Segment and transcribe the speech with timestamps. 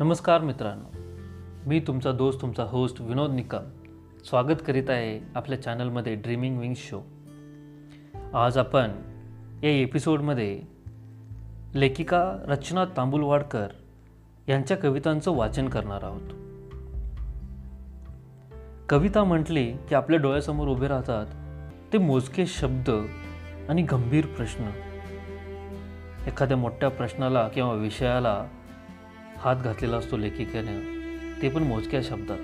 [0.00, 0.98] नमस्कार मित्रांनो.
[1.66, 3.62] मी तुमचा दोस्त तुमचा होस्ट विनोद निकम
[4.24, 7.00] स्वागत करीत आहे आपल्या चॅनलमध्ये ड्रीमिंग विंग्स शो
[8.34, 8.90] आज आपण
[9.62, 10.62] या एपिसोडमध्ये
[11.74, 13.66] लेखिका रचना तांबुलवाडकर
[14.48, 16.28] यांच्या कवितांचं वाचन करणार आहोत.
[18.88, 21.26] कविता म्हटली की आपल्या डोळ्यासमोर उभे राहतात
[21.92, 22.90] ते मोजके शब्द
[23.68, 24.64] आणि गंभीर प्रश्न.
[26.26, 28.46] एखाद्या मोठ्या प्रश्नाला किंवा विषयाला
[29.38, 30.96] हात घातलेला असतो लेखिकेने
[31.42, 32.38] ते पण मोजक्या शब्दात.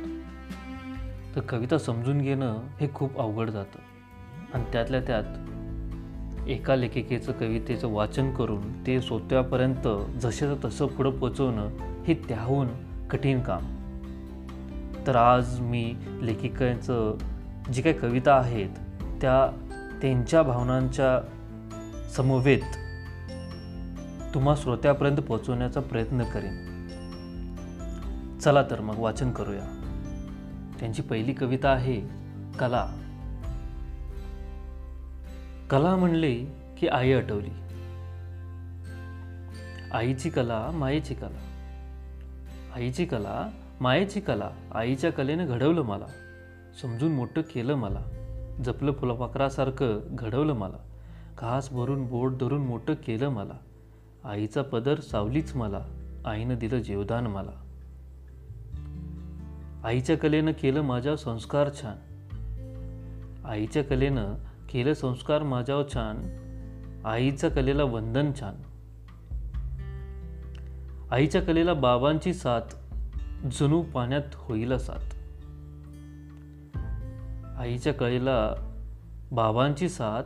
[1.36, 3.78] तर कविता समजून घेणं हे खूप अवघड जातं.
[4.54, 9.88] आणि त्यातल्या त्यात एका लेखिकेचं कवितेचं वाचन करून ते सोत्यापर्यंत
[10.22, 11.68] जसेचं तसं पुढं पोचवणं
[12.08, 12.68] हे त्याहून
[13.10, 13.62] कठीण काम.
[15.06, 17.18] तर आज मी लेखिकांचं
[17.72, 18.68] जी काही कविता आहेत
[19.20, 19.68] त्या
[20.02, 21.20] त्यांच्या भावनांच्या
[22.10, 22.62] समवेत
[24.34, 26.71] तुम्हा श्रोत्यापर्यंत पोहोचवण्याचा प्रयत्न करेन.
[28.42, 29.64] चला तर मग वाचन करूया.
[30.80, 32.00] त्यांची पहिली कविता आहे
[32.58, 32.86] कला.
[35.70, 36.34] कला म्हणले
[36.78, 37.50] की आई आठवली.
[39.92, 41.38] आईची कला मायेची कला.
[42.74, 43.48] आईची कला
[43.80, 46.06] मायेची कला आईच्या कलेनं घडवलं मला.
[46.82, 48.00] समजून मोठं केलं मला.
[48.64, 50.78] जपलं फुलपाखरासारखं घडवलं मला.
[51.38, 53.54] घास भरून बोट धरून मोठं केलं मला.
[54.24, 55.80] आईचा पदर सावलीच मला.
[56.26, 57.61] आईनं दिलं जीवदान मला.
[59.84, 61.96] आईच्या कलेनं केलं माझ्यावर संस्कार छान.
[63.44, 64.34] आईच्या कलेनं
[64.70, 66.42] केलं संस्कार माझ्यावर छान.
[67.04, 68.54] आईच्या कलेला वंदन छान.
[71.10, 72.60] आईच्या कलेला बाबांची साथ
[73.52, 75.14] जणू पाण्यात होईल साथ.
[77.60, 78.54] आईच्या कलेला
[79.32, 80.22] बाबांची साथ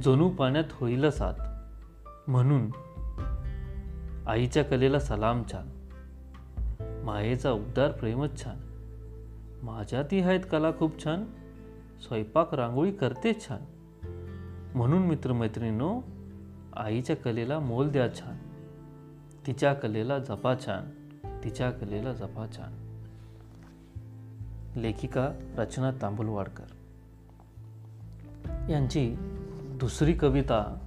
[0.00, 1.40] जणू पाण्यात होईल साथ.
[2.30, 2.70] म्हणून
[4.28, 5.68] आईच्या कलेला सलाम छान.
[7.04, 8.73] मायेचा उबदार प्रेमच छान.
[9.64, 11.24] माझ्यातही आहेत कला खूप छान.
[12.08, 13.60] स्वयंपाक रांगोळी करते छान.
[14.74, 16.00] म्हणून मित्रमैत्रिणींनो
[16.76, 18.36] आईच्या कलेला मोल द्या छान.
[19.46, 20.90] तिच्या कलेला जपा छान.
[21.44, 22.72] तिच्या कलेला जपा छान.
[24.76, 26.64] लेखिका रचना तांबुलवाडकर.
[28.70, 29.14] यांची
[29.80, 30.78] दुसरी कविता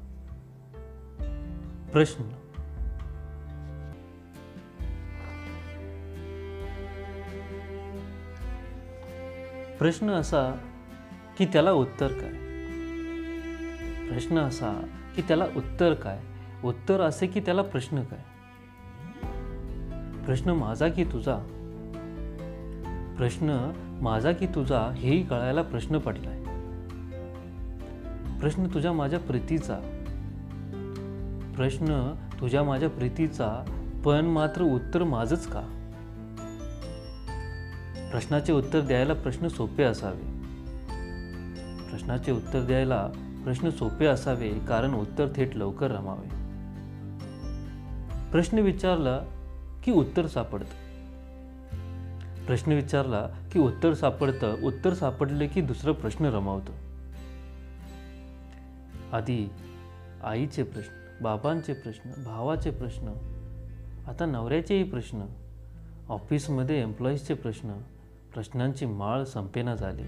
[1.91, 2.47] प्रश्न.
[9.79, 10.55] प्रश्न असा
[11.38, 12.31] की त्याला उत्तर काय?
[14.09, 16.19] प्रश्न असा की त्याला उत्तर काय?
[16.63, 18.19] उत्तर असे की त्याला प्रश्न काय?
[20.25, 21.38] प्रश्न माझा की तुझा?
[23.17, 23.71] प्रश्न
[24.01, 26.44] माझा की तुझा हेही कळायला प्रश्न पडलाय.
[28.39, 29.75] प्रश्न तुझ्या माझ्या प्रीतीचा.
[31.55, 35.76] प्रश्न तुझ्या माझ्या प्रीतीचा पण मात्र उत्तर माझच का?
[38.12, 40.23] प्रश्नाचे उत्तर द्यायला प्रश्न सोपे असावे.
[41.91, 43.07] प्रश्नाचे उत्तर द्यायला
[43.44, 46.28] प्रश्न सोपे असावे कारण उत्तर थेट लवकर रमावे.
[48.31, 49.18] प्रश्न विचारला
[49.84, 50.88] की उत्तर सापडतं.
[52.45, 56.74] प्रश्न विचारला की उत्तर सापडतं उत्तर सापडले की दुसरं प्रश्न रमावतं.
[59.13, 59.50] आधी
[60.24, 63.07] आईचे प्रश्न बाबांचे प्रश्न भावाचे प्रश्न
[64.07, 65.25] आता नवऱ्याचेही प्रश्न
[66.09, 67.69] ऑफिसमध्ये एम्प्लॉईजचे प्रश्न
[68.38, 70.03] प्रश्नांची माळ संपेना झाली.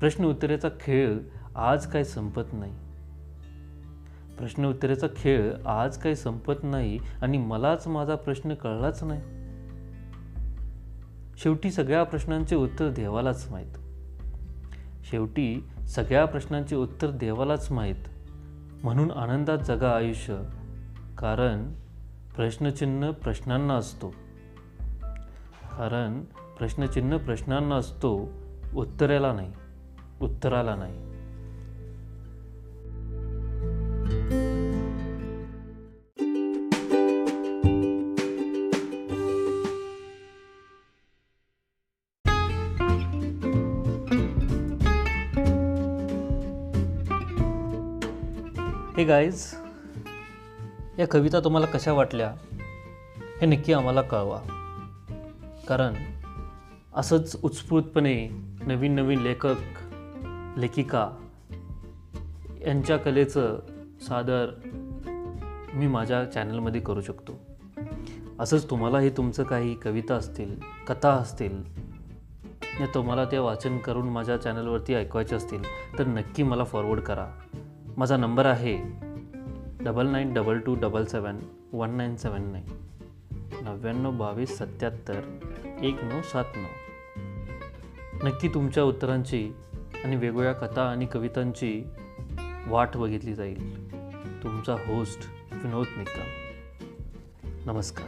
[0.00, 1.18] प्रश्न उत्तरेचा खेळ
[1.54, 2.72] आज काय संपत नाही.
[4.38, 9.20] प्रश्न उत्तरेचा खेळ आज काही संपत नाही आणि मलाच माझा प्रश्न कळलाच नाही.
[11.38, 13.74] शेवटी सगळ्या प्रश्नांचे उत्तर देवालाच माहीत.
[15.10, 18.04] शेवटी सगळ्या प्रश्नांचे उत्तर देवालाच माहीत.
[18.82, 20.42] म्हणून आनंदात जगा आयुष्य.
[21.18, 21.72] कारण
[22.36, 24.14] प्रश्नचिन्ह प्रश्नांना असतो.
[25.78, 26.24] कारण
[26.58, 28.32] प्रश्नचिन्ह प्रश्नांना असतो
[28.74, 29.52] उत्तरेला नाही
[30.20, 31.06] उत्तराला नाही.
[48.96, 49.54] हे गाईज
[50.98, 52.34] या कविता तुम्हाला कशा वाटल्या
[53.40, 54.40] हे नक्की आम्हाला कळवा.
[55.68, 56.15] कारण
[56.96, 58.28] असंच उत्स्फूर्तपणे
[58.66, 59.54] नवीन नवीन लेखक
[60.58, 61.10] लेखिका
[62.66, 63.58] यांच्या कलेचं
[64.00, 64.50] सादर
[65.74, 67.32] मी माझ्या चॅनलमध्ये करू शकतो.
[68.38, 70.56] असंच तुम्हालाही तुमचं काही कविता असतील
[70.86, 71.62] कथा असतील
[72.80, 75.62] या तुम्हाला ते वाचन करून माझ्या चॅनलवरती ऐकवायचे असतील
[75.98, 77.26] तर नक्की मला फॉरवर्ड करा.
[77.96, 78.78] माझा नंबर आहे
[79.84, 81.38] double nine double two double seven
[81.72, 85.20] one nine seven nine नव्याण्णव नव्याण्णव बावीस सत्याहत्तर
[85.82, 86.85] एक नऊ सात नऊ.
[88.24, 89.52] नक्की तुमच्या उत्तरांची
[90.04, 91.84] आणि वेगवेगळ्या कथा आणि कवितांची
[92.66, 93.92] वाट बघितली जाईल.
[94.42, 95.20] तुमचा होस्ट
[95.52, 96.46] विनोद निकम.
[97.70, 98.06] नमस्कार.